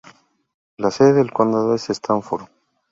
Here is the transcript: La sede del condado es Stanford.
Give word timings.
La 0.77 0.89
sede 0.89 1.13
del 1.13 1.31
condado 1.31 1.75
es 1.75 1.91
Stanford. 1.91 2.45